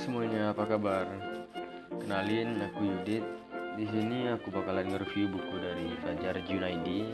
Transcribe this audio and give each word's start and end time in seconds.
semuanya, 0.00 0.56
apa 0.56 0.64
kabar? 0.64 1.04
Kenalin, 2.00 2.56
aku 2.64 2.88
Yudit. 2.88 3.20
Di 3.76 3.84
sini 3.84 4.32
aku 4.32 4.48
bakalan 4.48 4.88
nge-review 4.88 5.28
buku 5.28 5.60
dari 5.60 5.92
Fajar 6.00 6.40
Junaidi 6.48 7.04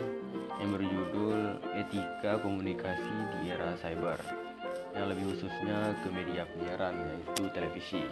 yang 0.63 0.71
berjudul 0.71 1.67
Etika 1.75 2.39
Komunikasi 2.39 3.43
di 3.43 3.51
Era 3.51 3.75
Cyber. 3.83 4.23
Yang 4.95 5.07
lebih 5.13 5.25
khususnya 5.35 5.99
ke 5.99 6.09
media 6.15 6.47
penyiaran 6.47 6.95
yaitu 6.95 7.51
televisi. 7.51 8.07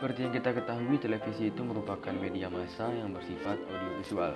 Seperti 0.00 0.18
yang 0.24 0.32
kita 0.32 0.50
ketahui, 0.56 0.96
televisi 0.96 1.52
itu 1.52 1.60
merupakan 1.60 2.14
media 2.16 2.48
massa 2.48 2.88
yang 2.88 3.12
bersifat 3.12 3.60
audiovisual. 3.68 4.32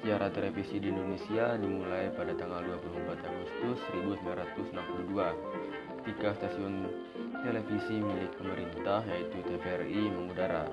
Sejarah 0.00 0.32
televisi 0.32 0.80
di 0.80 0.88
Indonesia 0.88 1.60
dimulai 1.60 2.08
pada 2.16 2.32
tanggal 2.32 2.64
24 2.64 3.20
Agustus 3.20 3.78
1962 3.92 5.60
ketika 6.00 6.32
stasiun 6.40 6.88
televisi 7.40 8.00
milik 8.00 8.36
pemerintah 8.36 9.00
yaitu 9.08 9.40
TVRI 9.48 10.12
mengudara. 10.12 10.68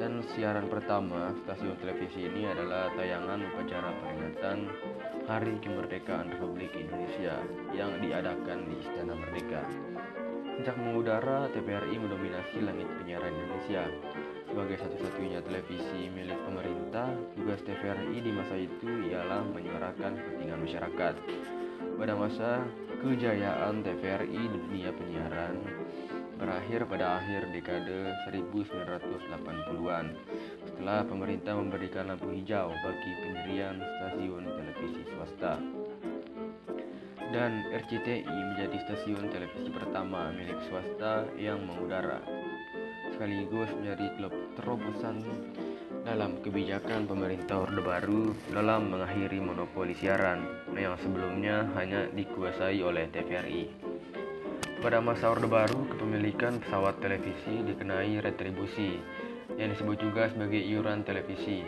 Dan 0.00 0.24
siaran 0.32 0.70
pertama 0.72 1.34
stasiun 1.44 1.76
televisi 1.76 2.24
ini 2.24 2.48
adalah 2.48 2.88
tayangan 2.96 3.36
upacara 3.52 3.90
peringatan 4.00 4.58
Hari 5.28 5.60
Kemerdekaan 5.60 6.32
Republik 6.32 6.72
Indonesia 6.72 7.36
yang 7.76 8.00
diadakan 8.00 8.64
di 8.70 8.80
Istana 8.80 9.12
Merdeka. 9.12 9.62
Sejak 10.56 10.76
mengudara, 10.80 11.48
TVRI 11.52 11.96
mendominasi 12.00 12.64
langit 12.64 12.88
penyiaran 13.00 13.32
Indonesia. 13.32 13.84
Sebagai 14.48 14.76
satu-satunya 14.82 15.40
televisi 15.44 16.10
milik 16.10 16.36
pemerintah, 16.48 17.12
tugas 17.36 17.60
TVRI 17.62 18.18
di 18.18 18.32
masa 18.34 18.56
itu 18.56 18.88
ialah 19.08 19.46
menyuarakan 19.52 20.16
kepentingan 20.16 20.60
masyarakat. 20.64 21.14
Pada 21.80 22.12
masa 22.16 22.64
kejayaan 23.00 23.80
TVRI 23.80 24.42
di 24.48 24.58
dunia 24.68 24.92
penyiaran 24.92 25.56
berakhir 26.40 26.88
pada 26.88 27.20
akhir 27.20 27.52
dekade 27.52 28.16
1980-an 28.28 30.06
setelah 30.64 31.04
pemerintah 31.04 31.52
memberikan 31.52 32.08
lampu 32.08 32.32
hijau 32.32 32.72
bagi 32.72 33.12
pendirian 33.20 33.76
stasiun 33.76 34.44
televisi 34.48 35.02
swasta. 35.12 35.60
Dan 37.30 37.68
RCTI 37.68 38.24
menjadi 38.26 38.76
stasiun 38.88 39.28
televisi 39.28 39.68
pertama 39.68 40.32
milik 40.32 40.56
swasta 40.66 41.28
yang 41.36 41.62
mengudara 41.68 42.24
sekaligus 43.12 43.68
menjadi 43.76 44.16
terobosan 44.56 45.20
dalam 46.10 46.42
kebijakan 46.42 47.06
pemerintah 47.06 47.62
Orde 47.62 47.86
Baru 47.86 48.34
dalam 48.50 48.90
mengakhiri 48.90 49.38
monopoli 49.38 49.94
siaran 49.94 50.42
yang 50.74 50.98
sebelumnya 50.98 51.70
hanya 51.78 52.10
dikuasai 52.10 52.82
oleh 52.82 53.06
TVRI. 53.14 53.70
Pada 54.82 54.98
masa 54.98 55.30
Orde 55.30 55.46
Baru, 55.46 55.86
kepemilikan 55.86 56.58
pesawat 56.58 56.98
televisi 56.98 57.62
dikenai 57.62 58.18
retribusi 58.26 58.98
yang 59.54 59.70
disebut 59.70 60.02
juga 60.02 60.26
sebagai 60.34 60.58
iuran 60.58 61.06
televisi. 61.06 61.62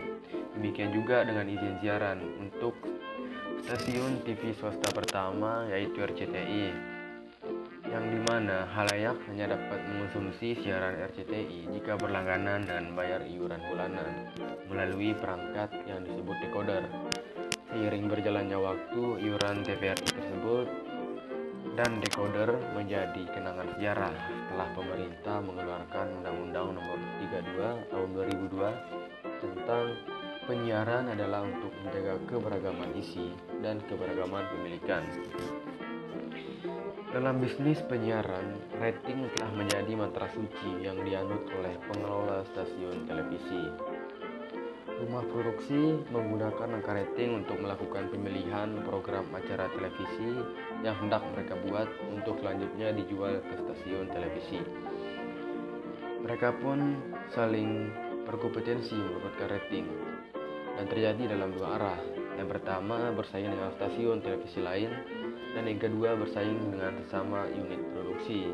Demikian 0.58 0.90
juga 0.90 1.22
dengan 1.22 1.46
izin 1.46 1.78
siaran 1.78 2.18
untuk 2.42 2.74
stasiun 3.62 4.26
TV 4.26 4.58
swasta 4.58 4.90
pertama 4.90 5.70
yaitu 5.70 6.02
RCTI 6.02 6.91
yang 7.92 8.08
di 8.08 8.20
mana 8.24 8.64
halayak 8.72 9.20
hanya 9.28 9.52
dapat 9.52 9.84
mengonsumsi 9.84 10.56
siaran 10.56 10.96
RCTI 11.12 11.68
jika 11.76 12.00
berlangganan 12.00 12.64
dan 12.64 12.96
bayar 12.96 13.20
iuran 13.28 13.60
bulanan 13.68 14.32
melalui 14.64 15.12
perangkat 15.12 15.68
yang 15.84 16.00
disebut 16.00 16.32
decoder. 16.40 16.88
Seiring 17.68 18.08
berjalannya 18.08 18.56
waktu, 18.56 19.28
iuran 19.28 19.60
TVRI 19.60 20.08
tersebut 20.08 20.66
dan 21.76 22.00
decoder 22.00 22.56
menjadi 22.72 23.28
kenangan 23.28 23.68
sejarah 23.76 24.12
setelah 24.12 24.68
pemerintah 24.72 25.36
mengeluarkan 25.44 26.06
Undang-Undang 26.20 26.68
Nomor 26.80 26.98
32 27.28 27.92
Tahun 27.92 28.08
2002 28.16 29.44
tentang 29.44 29.84
penyiaran 30.48 31.12
adalah 31.12 31.44
untuk 31.44 31.72
menjaga 31.84 32.16
keberagaman 32.24 32.90
isi 32.96 33.36
dan 33.60 33.84
keberagaman 33.84 34.44
pemilikan. 34.48 35.04
Dalam 37.12 37.44
bisnis 37.44 37.76
penyiaran, 37.92 38.72
rating 38.80 39.28
telah 39.36 39.52
menjadi 39.52 39.92
mantra 40.00 40.32
suci 40.32 40.80
yang 40.80 40.96
dianut 41.04 41.44
oleh 41.60 41.76
pengelola 41.84 42.40
stasiun 42.48 43.04
televisi. 43.04 43.68
Rumah 44.88 45.20
produksi 45.28 46.08
menggunakan 46.08 46.80
angka 46.80 46.96
rating 46.96 47.44
untuk 47.44 47.60
melakukan 47.60 48.08
pemilihan 48.08 48.80
program 48.88 49.28
acara 49.36 49.68
televisi 49.76 50.40
yang 50.80 50.96
hendak 51.04 51.20
mereka 51.36 51.52
buat 51.68 51.84
untuk 52.16 52.40
selanjutnya 52.40 52.96
dijual 52.96 53.44
ke 53.44 53.60
stasiun 53.60 54.08
televisi. 54.08 54.64
Mereka 56.24 56.64
pun 56.64 56.96
saling 57.36 57.92
berkompetensi 58.24 58.96
mendapatkan 58.96 59.52
rating 59.52 59.84
dan 60.80 60.88
terjadi 60.88 61.36
dalam 61.36 61.52
dua 61.52 61.76
arah. 61.76 62.00
Yang 62.40 62.56
pertama 62.56 63.12
bersaing 63.12 63.52
dengan 63.52 63.68
stasiun 63.76 64.24
televisi 64.24 64.64
lain 64.64 65.20
dan 65.52 65.68
yang 65.68 65.80
kedua 65.80 66.16
bersaing 66.16 66.72
dengan 66.72 66.96
sesama 67.04 67.48
unit 67.52 67.80
produksi. 67.92 68.52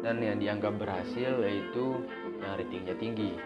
Dan 0.00 0.24
yang 0.24 0.40
dianggap 0.40 0.80
berhasil 0.80 1.44
yaitu 1.44 2.00
yang 2.40 2.56
ratingnya 2.56 2.96
tinggi. 2.96 3.36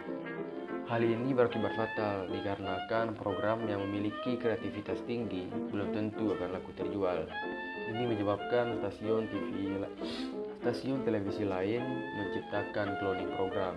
Hal 0.86 1.02
ini 1.02 1.34
berakibat 1.34 1.74
fatal 1.74 2.30
dikarenakan 2.30 3.16
program 3.18 3.66
yang 3.66 3.82
memiliki 3.88 4.38
kreativitas 4.38 5.00
tinggi 5.08 5.50
belum 5.72 5.90
tentu 5.90 6.30
akan 6.36 6.54
laku 6.54 6.70
terjual. 6.78 7.26
Ini 7.90 8.04
menyebabkan 8.04 8.78
stasiun 8.84 9.26
TV 9.32 9.80
stasiun 10.64 11.04
televisi 11.04 11.44
lain 11.44 11.84
menciptakan 12.16 12.96
cloning 12.96 13.32
program. 13.36 13.76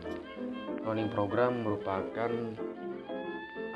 Cloning 0.83 1.09
program 1.11 1.67
merupakan 1.67 2.31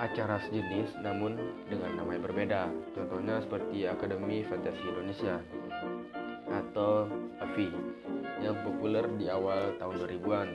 acara 0.02 0.42
sejenis 0.50 0.98
namun 1.06 1.38
dengan 1.70 1.94
nama 2.02 2.18
yang 2.18 2.26
berbeda. 2.26 2.74
Contohnya 2.98 3.38
seperti 3.46 3.86
Akademi 3.86 4.42
Fantasi 4.42 4.82
Indonesia 4.82 5.38
atau 6.50 7.06
AFI 7.38 7.70
yang 8.42 8.58
populer 8.66 9.06
di 9.22 9.30
awal 9.30 9.78
tahun 9.78 10.02
2000-an. 10.02 10.50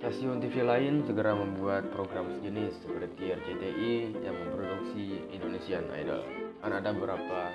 Stasiun 0.00 0.40
TV 0.40 0.64
lain 0.64 1.04
segera 1.04 1.36
membuat 1.36 1.92
program 1.92 2.32
sejenis 2.40 2.72
seperti 2.80 3.36
RCTI 3.36 4.24
yang 4.24 4.32
memproduksi 4.32 5.28
Indonesian 5.28 5.84
Idol. 5.92 6.24
Dan 6.64 6.72
ada 6.72 6.96
beberapa 6.96 7.52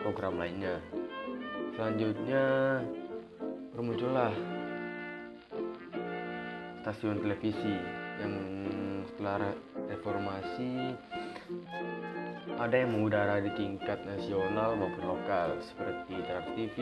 program 0.00 0.40
lainnya. 0.40 0.80
Selanjutnya 1.76 2.44
bermuncullah 3.76 4.32
stasiun 6.80 7.20
televisi 7.20 7.76
yang 8.24 8.32
setelah 9.16 9.48
reformasi 9.88 10.92
ada 12.60 12.76
yang 12.76 12.92
mengudara 12.92 13.40
di 13.40 13.48
tingkat 13.56 13.96
nasional 14.04 14.76
maupun 14.76 15.08
lokal 15.08 15.56
seperti 15.64 16.20
Trans 16.28 16.52
TV, 16.52 16.76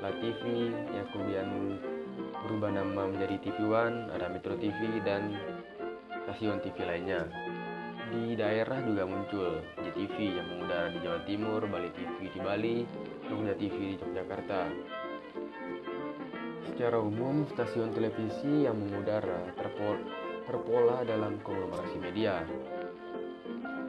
La 0.00 0.08
TV 0.24 0.72
yang 0.72 1.04
kemudian 1.12 1.48
berubah 2.48 2.72
nama 2.72 3.12
menjadi 3.12 3.36
TV 3.44 3.68
One, 3.68 4.08
ada 4.08 4.32
Metro 4.32 4.56
TV 4.56 5.04
dan 5.04 5.36
stasiun 6.24 6.64
TV 6.64 6.80
lainnya. 6.80 7.28
Di 8.08 8.40
daerah 8.40 8.80
juga 8.80 9.04
muncul 9.04 9.60
JTV 9.84 10.40
yang 10.40 10.48
mengudara 10.48 10.88
di 10.88 10.98
Jawa 11.04 11.20
Timur, 11.28 11.60
Bali 11.68 11.92
TV 11.92 12.16
di 12.32 12.40
Bali, 12.40 12.76
Jogja 13.28 13.52
TV 13.60 14.00
di 14.00 14.00
Yogyakarta. 14.00 14.64
Secara 16.72 16.96
umum, 17.04 17.44
stasiun 17.52 17.92
televisi 17.92 18.64
yang 18.64 18.80
mengudara 18.80 19.52
terpol 19.60 20.19
terpola 20.50 21.06
dalam 21.06 21.38
konglomerasi 21.46 22.02
media. 22.02 22.42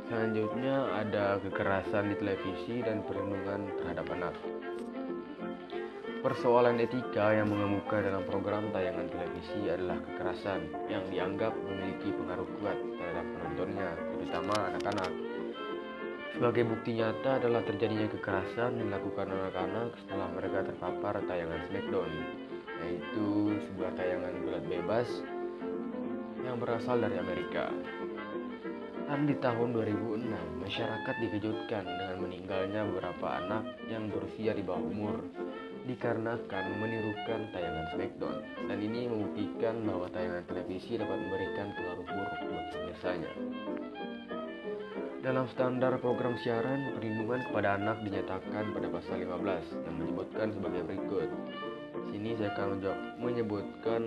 Selanjutnya 0.05 0.93
ada 0.93 1.41
kekerasan 1.41 2.13
di 2.13 2.15
televisi 2.21 2.85
dan 2.85 3.01
perlindungan 3.01 3.65
terhadap 3.81 4.05
anak. 4.13 4.35
Persoalan 6.21 6.77
etika 6.77 7.33
yang 7.33 7.49
mengemuka 7.49 7.97
dalam 7.97 8.21
program 8.29 8.69
tayangan 8.69 9.09
televisi 9.09 9.73
adalah 9.73 9.97
kekerasan 10.05 10.69
yang 10.85 11.01
dianggap 11.09 11.49
memiliki 11.65 12.13
pengaruh 12.13 12.45
kuat 12.61 12.77
terhadap 12.77 13.25
penontonnya, 13.25 13.89
terutama 14.13 14.55
anak-anak. 14.69 15.11
Sebagai 16.37 16.63
bukti 16.69 17.01
nyata 17.01 17.41
adalah 17.41 17.65
terjadinya 17.65 18.05
kekerasan 18.05 18.77
yang 18.77 18.93
dilakukan 18.93 19.33
anak-anak 19.33 19.97
setelah 19.97 20.29
mereka 20.29 20.59
terpapar 20.69 21.13
tayangan 21.25 21.61
Smackdown, 21.73 22.11
yaitu 22.85 23.57
sebuah 23.65 23.91
tayangan 23.97 24.33
gulat 24.45 24.63
bebas 24.69 25.09
yang 26.51 26.59
berasal 26.59 26.99
dari 26.99 27.15
Amerika. 27.15 27.71
Dan 29.07 29.23
di 29.23 29.35
tahun 29.39 29.71
2006, 29.71 30.67
masyarakat 30.67 31.15
dikejutkan 31.23 31.83
dengan 31.87 32.17
meninggalnya 32.27 32.83
beberapa 32.91 33.39
anak 33.39 33.63
yang 33.87 34.11
berusia 34.11 34.51
di 34.51 34.59
bawah 34.59 34.83
umur 34.83 35.15
dikarenakan 35.87 36.63
menirukan 36.75 37.39
tayangan 37.55 37.87
Smackdown. 37.95 38.37
Dan 38.67 38.77
ini 38.83 39.07
membuktikan 39.07 39.79
bahwa 39.87 40.11
tayangan 40.11 40.43
televisi 40.43 40.99
dapat 40.99 41.17
memberikan 41.23 41.67
pengaruh 41.71 42.05
buruk 42.07 42.39
bagi 42.43 42.71
pemirsanya. 42.75 43.31
Dalam 45.21 45.45
standar 45.55 45.93
program 46.03 46.35
siaran, 46.43 46.97
perlindungan 46.97 47.47
kepada 47.47 47.79
anak 47.79 48.03
dinyatakan 48.03 48.75
pada 48.75 48.87
pasal 48.91 49.23
15 49.23 49.87
yang 49.87 49.95
menyebutkan 49.95 50.47
sebagai 50.51 50.81
berikut. 50.83 51.29
sini 52.11 52.35
saya 52.35 52.51
akan 52.59 52.83
menyebutkan 53.23 54.01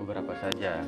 beberapa 0.00 0.32
saja. 0.40 0.80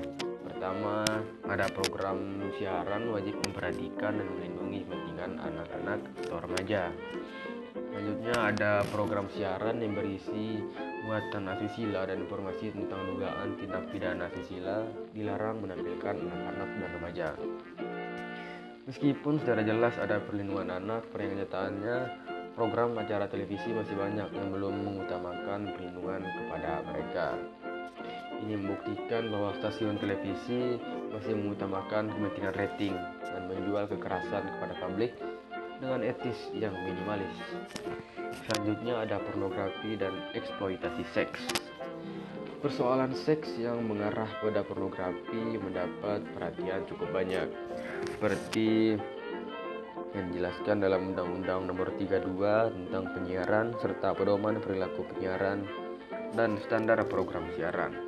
Pertama, 0.56 1.04
ada 1.52 1.68
program 1.68 2.48
siaran 2.56 3.12
wajib 3.12 3.36
memperhatikan 3.44 4.16
dan 4.16 4.24
melindungi 4.24 4.88
kepentingan 4.88 5.36
anak-anak 5.36 6.00
atau 6.24 6.40
remaja. 6.40 6.88
Selanjutnya 7.76 8.36
ada 8.40 8.72
program 8.88 9.28
siaran 9.28 9.84
yang 9.84 9.92
berisi 9.92 10.64
muatan 11.04 11.52
asusila 11.52 12.08
dan 12.08 12.24
informasi 12.24 12.72
tentang 12.72 13.04
dugaan 13.04 13.60
tindak 13.60 13.84
pidana 13.92 14.32
asusila 14.32 14.80
dilarang 15.12 15.60
menampilkan 15.60 16.24
anak-anak 16.24 16.68
dan 16.72 16.90
remaja. 16.96 17.28
Meskipun 18.88 19.36
secara 19.36 19.60
jelas 19.60 19.92
ada 20.00 20.24
perlindungan 20.24 20.72
anak, 20.72 21.04
pada 21.12 21.36
kenyataannya 21.36 21.96
program 22.56 22.96
acara 22.96 23.28
televisi 23.28 23.76
masih 23.76 23.92
banyak 23.92 24.32
yang 24.32 24.48
belum 24.48 24.72
mengutamakan 24.72 25.68
perlindungan 25.76 26.24
kepada 26.24 26.80
mereka. 26.88 27.36
Ini 28.44 28.52
membuktikan 28.60 29.32
bahwa 29.32 29.56
stasiun 29.56 29.96
televisi 29.96 30.76
masih 31.08 31.32
mengutamakan 31.32 32.12
kepentingan 32.12 32.54
rating 32.56 32.94
dan 33.24 33.42
menjual 33.48 33.88
kekerasan 33.88 34.44
kepada 34.44 34.74
publik 34.82 35.16
dengan 35.80 36.00
etis 36.04 36.36
yang 36.52 36.72
minimalis. 36.84 37.32
Selanjutnya 38.44 39.04
ada 39.04 39.16
pornografi 39.20 39.96
dan 39.96 40.12
eksploitasi 40.36 41.04
seks. 41.16 41.40
Persoalan 42.60 43.12
seks 43.12 43.52
yang 43.60 43.84
mengarah 43.84 44.28
pada 44.40 44.64
pornografi 44.64 45.60
mendapat 45.60 46.24
perhatian 46.34 46.82
cukup 46.88 47.08
banyak, 47.12 47.46
seperti 48.16 48.96
yang 50.16 50.32
dijelaskan 50.32 50.80
dalam 50.80 51.12
Undang-Undang 51.12 51.68
Nomor 51.68 51.92
32 52.00 52.72
tentang 52.72 53.04
penyiaran 53.12 53.76
serta 53.84 54.16
pedoman 54.16 54.56
perilaku 54.64 55.04
penyiaran 55.12 55.68
dan 56.32 56.56
standar 56.64 57.04
program 57.04 57.44
siaran. 57.54 58.05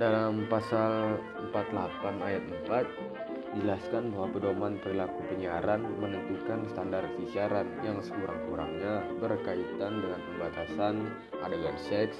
Dalam 0.00 0.48
pasal 0.48 1.20
48 1.52 2.24
ayat 2.24 2.40
4 2.64 3.52
dijelaskan 3.52 4.16
bahwa 4.16 4.32
pedoman 4.32 4.80
perilaku 4.80 5.20
penyiaran 5.28 5.84
menentukan 6.00 6.64
standar 6.72 7.04
siaran 7.28 7.68
yang 7.84 8.00
sekurang-kurangnya 8.00 9.04
berkaitan 9.20 10.00
dengan 10.00 10.20
pembatasan 10.24 11.04
adegan 11.44 11.76
seks, 11.84 12.16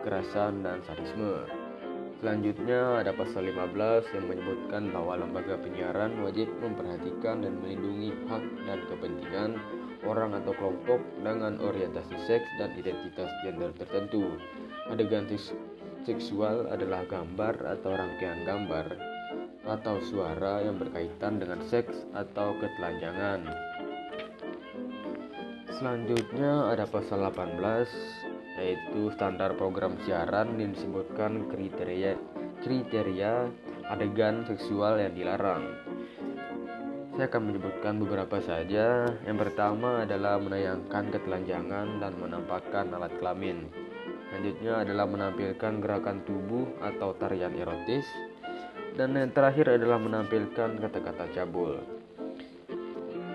kekerasan 0.00 0.64
dan 0.64 0.80
sadisme. 0.88 1.44
Selanjutnya 2.24 3.04
ada 3.04 3.12
pasal 3.12 3.52
15 3.52 4.08
yang 4.16 4.24
menyebutkan 4.24 4.88
bahwa 4.88 5.20
lembaga 5.20 5.60
penyiaran 5.60 6.24
wajib 6.24 6.48
memperhatikan 6.56 7.44
dan 7.44 7.52
melindungi 7.60 8.16
hak 8.32 8.44
dan 8.64 8.80
kepentingan 8.88 9.60
orang 10.08 10.32
atau 10.40 10.56
kelompok 10.56 11.04
dengan 11.20 11.60
orientasi 11.60 12.16
seks 12.24 12.48
dan 12.56 12.72
identitas 12.80 13.28
gender 13.44 13.76
tertentu. 13.76 14.40
Adegan 14.88 15.28
seksual 16.04 16.68
adalah 16.68 17.02
gambar 17.08 17.80
atau 17.80 17.90
rangkaian 17.96 18.44
gambar 18.44 18.86
atau 19.64 19.96
suara 20.04 20.60
yang 20.60 20.76
berkaitan 20.76 21.40
dengan 21.40 21.64
seks 21.64 22.04
atau 22.12 22.52
ketelanjangan. 22.60 23.48
Selanjutnya 25.74 26.70
ada 26.70 26.84
pasal 26.84 27.24
18 27.32 27.58
yaitu 28.60 29.10
standar 29.18 29.58
program 29.58 29.98
siaran 30.06 30.54
yang 30.60 30.70
disebutkan 30.70 31.50
kriteria 31.50 32.14
kriteria 32.62 33.50
adegan 33.90 34.46
seksual 34.46 35.00
yang 35.02 35.12
dilarang. 35.16 35.64
Saya 37.14 37.30
akan 37.30 37.42
menyebutkan 37.46 37.94
beberapa 38.02 38.42
saja. 38.42 39.06
Yang 39.22 39.38
pertama 39.46 40.02
adalah 40.02 40.34
menayangkan 40.42 41.14
ketelanjangan 41.14 42.02
dan 42.02 42.12
menampakkan 42.18 42.90
alat 42.90 43.14
kelamin. 43.22 43.83
Selanjutnya 44.34 44.82
adalah 44.82 45.06
menampilkan 45.06 45.78
gerakan 45.78 46.26
tubuh 46.26 46.66
atau 46.82 47.14
tarian 47.14 47.54
erotis. 47.54 48.02
Dan 48.98 49.14
yang 49.14 49.30
terakhir 49.30 49.78
adalah 49.78 50.02
menampilkan 50.02 50.74
kata-kata 50.82 51.30
cabul. 51.38 51.78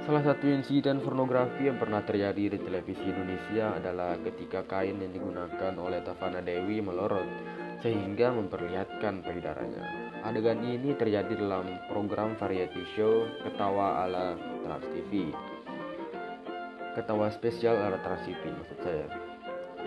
Salah 0.03 0.27
satu 0.27 0.43
insiden 0.51 0.99
pornografi 0.99 1.71
yang 1.71 1.79
pernah 1.79 2.03
terjadi 2.03 2.51
di 2.51 2.59
televisi 2.59 2.99
Indonesia 3.07 3.79
adalah 3.79 4.19
ketika 4.27 4.67
kain 4.67 4.99
yang 4.99 5.15
digunakan 5.15 5.71
oleh 5.79 6.03
Tavana 6.03 6.43
Dewi 6.43 6.83
melorot 6.83 7.31
sehingga 7.79 8.35
memperlihatkan 8.35 9.23
payudaranya. 9.23 9.83
Adegan 10.27 10.59
ini 10.67 10.99
terjadi 10.99 11.31
dalam 11.31 11.79
program 11.87 12.35
variety 12.35 12.83
show 12.99 13.23
Ketawa 13.47 14.03
ala 14.03 14.35
Trans 14.67 14.83
TV. 14.91 15.31
Ketawa 16.91 17.31
spesial 17.31 17.79
ala 17.79 18.03
Trans 18.03 18.27
TV 18.27 18.51
maksud 18.51 18.83
saya. 18.83 19.28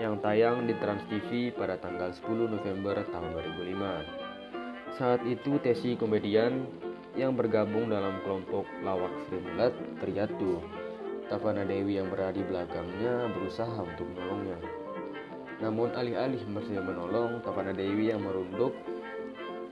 Yang 0.01 0.25
tayang 0.25 0.65
di 0.65 0.73
Trans 0.81 1.05
TV 1.05 1.53
pada 1.53 1.77
tanggal 1.77 2.09
10 2.17 2.49
November 2.49 2.97
tahun 3.13 3.29
2005. 3.61 4.97
Saat 4.97 5.21
itu 5.29 5.61
Tesi 5.61 6.01
komedian 6.01 6.65
yang 7.13 7.37
bergabung 7.37 7.93
dalam 7.93 8.17
kelompok 8.25 8.65
lawak 8.81 9.13
Sri 9.29 9.37
Mulat 9.37 9.77
terjatuh. 10.01 10.65
Tavana 11.29 11.65
Dewi 11.69 12.01
yang 12.01 12.09
berada 12.09 12.37
di 12.37 12.45
belakangnya 12.45 13.29
berusaha 13.37 13.85
untuk 13.85 14.09
menolongnya. 14.17 14.61
Namun 15.61 15.93
alih-alih 15.93 16.41
bersih 16.53 16.81
menolong, 16.81 17.45
Tavana 17.45 17.77
Dewi 17.77 18.13
yang 18.13 18.25
merunduk 18.25 18.73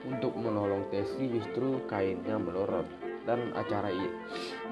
untuk 0.05 0.37
menolong 0.37 0.85
Tesi 0.93 1.33
justru 1.33 1.81
kainnya 1.89 2.37
melorot. 2.37 2.85
Dan 3.21 3.53
acara 3.53 3.93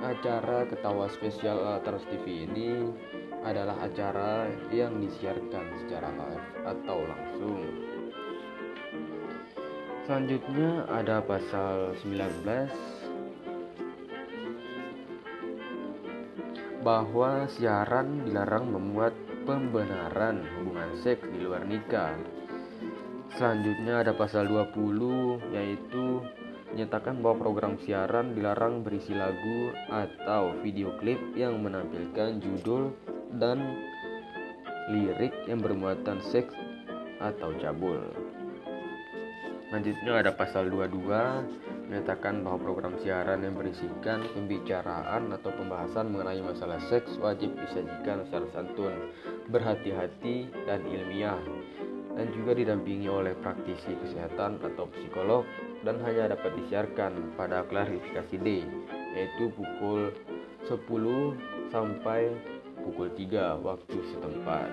acara 0.01 0.65
ketawa 0.65 1.05
spesial 1.13 1.61
Trans 1.85 2.05
TV 2.09 2.49
ini 2.49 2.89
adalah 3.43 3.79
acara 3.83 4.47
yang 4.71 4.99
disiarkan 4.99 5.65
secara 5.83 6.09
live 6.11 6.47
atau 6.67 6.97
langsung. 7.07 7.61
Selanjutnya 10.09 10.89
ada 10.89 11.21
pasal 11.21 11.93
19 12.01 12.41
bahwa 16.81 17.45
siaran 17.53 18.25
dilarang 18.25 18.73
memuat 18.73 19.13
pembenaran 19.45 20.41
hubungan 20.57 20.91
seks 21.05 21.27
di 21.29 21.39
luar 21.45 21.67
nikah. 21.67 22.17
Selanjutnya 23.37 24.01
ada 24.01 24.17
pasal 24.17 24.49
20 24.49 25.53
yaitu 25.53 26.25
menyatakan 26.73 27.21
bahwa 27.21 27.49
program 27.49 27.77
siaran 27.81 28.37
dilarang 28.37 28.85
berisi 28.85 29.13
lagu 29.13 29.73
atau 29.89 30.57
video 30.61 30.93
klip 31.01 31.19
yang 31.33 31.57
menampilkan 31.61 32.41
judul 32.41 32.93
dan 33.37 33.61
lirik 34.89 35.35
yang 35.45 35.61
bermuatan 35.61 36.17
seks 36.33 36.55
atau 37.21 37.53
cabul. 37.61 38.01
Selanjutnya 39.69 40.25
ada 40.25 40.33
pasal 40.33 40.65
22 40.73 41.05
menyatakan 41.89 42.41
bahwa 42.41 42.57
program 42.57 42.97
siaran 43.01 43.45
yang 43.45 43.53
berisikan 43.53 44.25
pembicaraan 44.33 45.29
atau 45.29 45.53
pembahasan 45.53 46.09
mengenai 46.09 46.41
masalah 46.41 46.81
seks 46.89 47.17
wajib 47.21 47.53
disajikan 47.53 48.25
secara 48.25 48.49
santun, 48.53 49.13
berhati-hati 49.53 50.49
dan 50.65 50.81
ilmiah 50.89 51.37
dan 52.17 52.33
juga 52.33 52.57
didampingi 52.57 53.09
oleh 53.09 53.37
praktisi 53.37 53.93
kesehatan 53.93 54.57
atau 54.59 54.89
psikolog 54.89 55.45
dan 55.85 56.01
hanya 56.01 56.33
dapat 56.33 56.51
disiarkan 56.65 57.37
pada 57.37 57.61
klarifikasi 57.69 58.35
D 58.41 58.65
yaitu 59.13 59.53
pukul 59.53 60.13
10 60.65 60.77
sampai 61.69 62.33
pukul 62.89 63.13
3 63.13 63.61
waktu 63.61 63.97
setempat. 64.09 64.69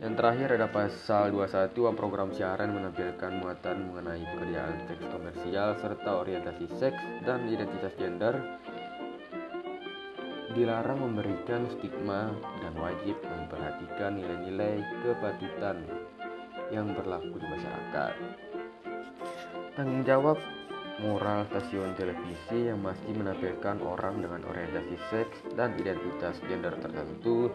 Yang 0.00 0.14
terakhir 0.20 0.48
ada 0.56 0.68
pasal 0.68 1.32
21 1.32 1.92
program 1.96 2.32
siaran 2.32 2.72
menampilkan 2.72 3.40
muatan 3.40 3.92
mengenai 3.92 4.24
pekerjaan 4.24 4.76
seks 4.88 5.04
komersial 5.12 5.76
serta 5.80 6.10
orientasi 6.16 6.66
seks 6.80 7.00
dan 7.28 7.44
identitas 7.48 7.92
gender 8.00 8.36
dilarang 10.56 11.08
memberikan 11.08 11.68
stigma 11.76 12.32
dan 12.64 12.72
wajib 12.80 13.16
memperhatikan 13.20 14.16
nilai-nilai 14.16 14.80
kepatutan 15.02 15.82
yang 16.72 16.88
berlaku 16.96 17.36
di 17.36 17.46
masyarakat. 17.48 18.12
Tanggung 19.74 20.04
jawab 20.06 20.38
moral 21.02 21.42
stasiun 21.50 21.98
televisi 21.98 22.70
yang 22.70 22.78
masih 22.78 23.10
menampilkan 23.18 23.82
orang 23.82 24.22
dengan 24.22 24.46
orientasi 24.46 24.94
seks 25.10 25.36
dan 25.58 25.74
identitas 25.74 26.38
gender 26.46 26.78
tertentu 26.78 27.50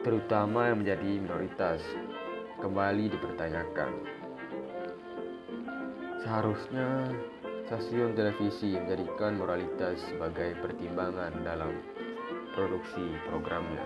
terutama 0.00 0.72
yang 0.72 0.80
menjadi 0.80 1.10
minoritas, 1.20 1.82
kembali 2.62 3.12
dipertanyakan. 3.12 3.92
Seharusnya 6.24 7.12
stasiun 7.68 8.16
televisi 8.16 8.78
menjadikan 8.78 9.36
moralitas 9.36 10.00
sebagai 10.08 10.56
pertimbangan 10.64 11.34
dalam 11.44 11.76
produksi 12.56 13.04
programnya. 13.28 13.84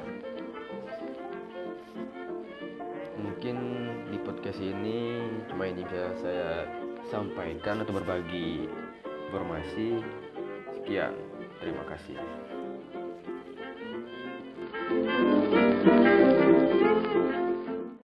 Mungkin 3.19 3.57
di 4.11 4.19
podcast 4.23 4.59
ini 4.63 5.23
cuma 5.51 5.67
ini 5.67 5.83
bisa 5.87 6.15
saya 6.23 6.51
sampaikan 7.11 7.83
atau 7.83 7.93
berbagi 7.99 8.71
informasi. 9.33 9.97
Sekian, 10.77 11.17
terima 11.65 11.89
kasih. 11.89 12.21